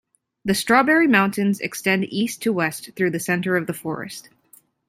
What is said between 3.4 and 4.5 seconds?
of the forest.